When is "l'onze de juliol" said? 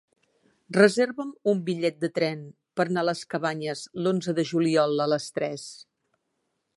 4.07-5.07